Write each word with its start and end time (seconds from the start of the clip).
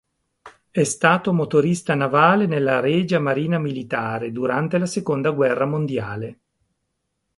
È 0.71 0.83
stato 0.83 1.31
motorista 1.31 1.93
navale 1.93 2.47
nella 2.47 2.79
Regia 2.79 3.19
Marina 3.19 3.59
Militare, 3.59 4.31
durante 4.31 4.79
la 4.79 4.87
Seconda 4.87 5.29
Guerra 5.29 5.67
Mondiale. 5.67 6.39